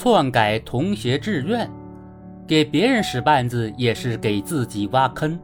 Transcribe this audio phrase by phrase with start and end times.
[0.00, 1.68] 篡改同学志愿，
[2.46, 5.36] 给别人使绊子也是给自己挖坑。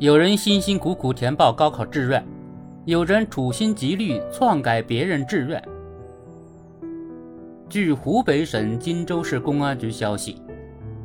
[0.00, 2.26] 有人辛辛苦苦填报高考志愿，
[2.86, 5.62] 有人处心积虑篡改别人志愿。
[7.68, 10.42] 据湖北省荆州市公安局消息，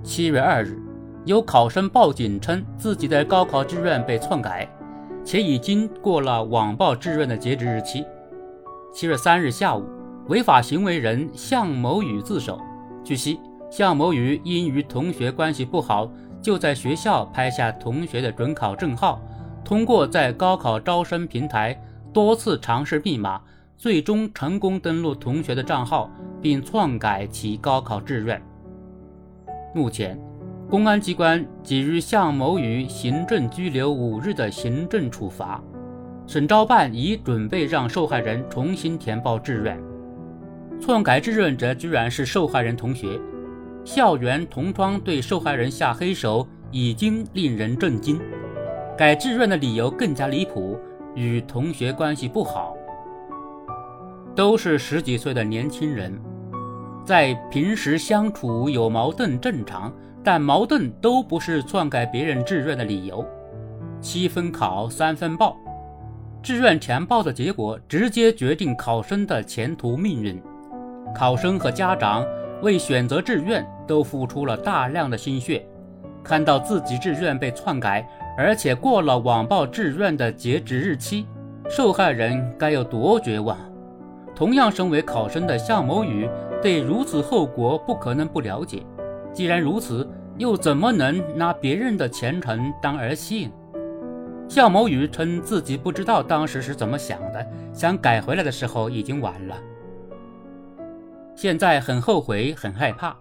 [0.01, 0.81] 七月二日，
[1.25, 4.67] 有考生报警称自己的高考志愿被篡改，
[5.23, 8.03] 且已经过了网报志愿的截止日期。
[8.91, 9.85] 七月三日下午，
[10.29, 12.61] 违法行为人向某宇自首。
[13.03, 13.39] 据悉，
[13.71, 16.09] 向某宇因与同学关系不好。
[16.39, 19.19] 就在学校拍下同学的准考证号，
[19.65, 21.77] 通过在高考招生平台
[22.13, 23.41] 多次尝试密码，
[23.75, 26.09] 最终成功登录同学的账号，
[26.41, 28.41] 并篡改其高考志愿。
[29.73, 30.17] 目前，
[30.69, 35.61] 公安机关给予向某宇行政拘留五日的行政处罚。
[36.25, 39.88] 省招办已准备让受害人重新填报志愿。
[40.79, 43.19] 篡改志愿者居然是受害人同学。
[43.83, 48.19] 校园同窗对受害人下黑手已经令人震惊，
[48.97, 50.79] 改志愿的理由更加离谱，
[51.15, 52.75] 与同学关系不好，
[54.35, 56.19] 都是十几岁的年轻人，
[57.03, 59.91] 在平时相处有矛盾正常，
[60.23, 63.25] 但矛盾都不是篡改别人志愿的理由。
[63.99, 65.57] 七分考三分报，
[66.43, 70.39] 志愿填报的结果直接决定考生的前途命运，
[71.15, 72.25] 考生和家长。
[72.61, 75.65] 为选择志愿都付出了大量的心血，
[76.21, 78.05] 看到自己志愿被篡改，
[78.37, 81.25] 而且过了网报志愿的截止日期，
[81.69, 83.57] 受害人该有多绝望？
[84.35, 86.29] 同样身为考生的向某宇
[86.61, 88.83] 对如此后果不可能不了解。
[89.31, 90.05] 既然如此，
[90.37, 93.49] 又怎么能拿别人的前程当儿戏？
[94.49, 99.55] 向某宇称自己不知道当时是怎么想的，想改回来的时候已经晚了。
[101.41, 103.15] 现在很后悔，很害怕。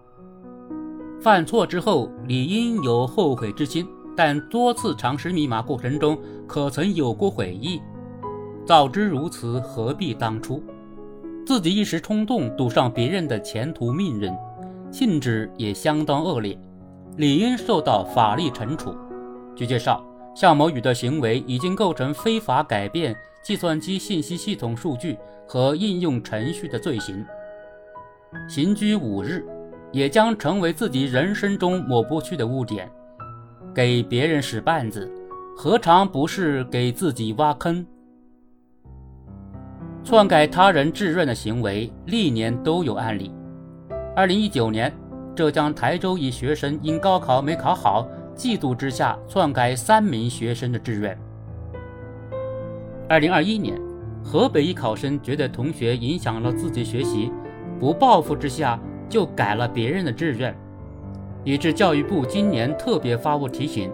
[1.21, 7.81] 犯错之后理应有后悔之心，但多次尝试密码过程中，可曾有过悔意？
[8.65, 10.61] 早知如此，何必当初？
[11.45, 14.29] 自己一时冲动，赌上别人的前途命运，
[14.91, 16.59] 性质也相当恶劣，
[17.15, 18.93] 理应受到法律惩处。
[19.55, 20.05] 据介绍，
[20.35, 27.25] 向某宇的行为已经构成非法改变计算机信息系统数据和应用程序的罪行。
[28.47, 29.43] 行拘五日，
[29.91, 32.89] 也将成为自己人生中抹不去的污点。
[33.73, 35.09] 给别人使绊子，
[35.55, 37.85] 何尝不是给自己挖坑？
[40.03, 43.31] 篡改他人志愿的行为，历年都有案例。
[44.15, 44.93] 二零一九年，
[45.35, 51.17] 浙江台州一学生因高考没考好，嫉妒之下篡改三名学生的志愿。
[53.07, 53.79] 二零二一年，
[54.23, 57.31] 河北一考生觉得同学影响了自己学习。
[57.79, 60.55] 不报复之下就改了别人的志愿，
[61.43, 63.89] 以致教育部今年特别发布提醒，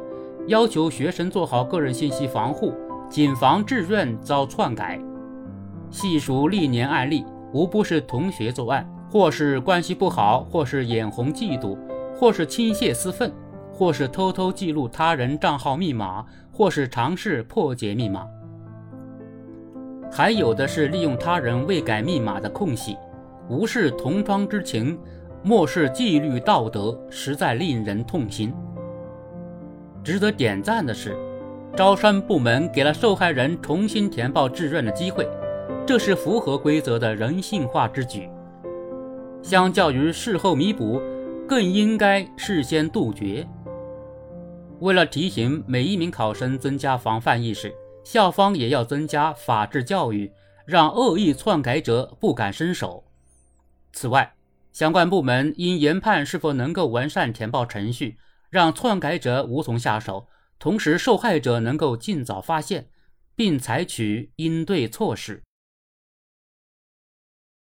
[0.47, 2.74] 要求学生做好个人信息防护，
[3.09, 5.00] 谨防志愿遭篡改。
[5.91, 11.78] 细数历年案例，无不是同学作案，或是关系不好，或是眼红嫉妒，
[12.16, 13.31] 或是倾泻私愤，
[13.72, 18.25] 或是偷偷记录他人账号密码，或是尝试破解密码，
[20.12, 22.97] 还有的是利用他人未改密码的空隙。
[23.50, 25.00] 无视同窗之情，
[25.44, 28.53] 漠视纪律道德，实在令人痛心。
[30.03, 31.16] 值得点赞的是，
[31.75, 35.28] 招生部门给了受害人重新填报志愿的机会，
[35.85, 38.29] 这是符合规则的人性化之举。
[39.41, 41.00] 相较于事后弥补，
[41.47, 43.47] 更应该事先杜绝。
[44.79, 47.72] 为了提醒每一名考生增加防范意识，
[48.03, 50.31] 校方也要增加法治教育，
[50.66, 53.03] 让恶意篡改者不敢伸手。
[53.95, 54.35] 此外，
[54.73, 58.17] 相关部门应研判是否能够完善填报程序，
[58.50, 60.28] 让篡改者无从下手，
[60.59, 62.89] 同时受害者能够尽早发现，
[63.38, 65.44] 并采取应对措施。